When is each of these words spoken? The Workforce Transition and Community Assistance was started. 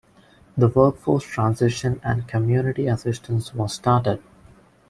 The 0.57 0.67
Workforce 0.67 1.23
Transition 1.25 2.01
and 2.03 2.27
Community 2.27 2.87
Assistance 2.87 3.53
was 3.53 3.71
started. 3.75 4.19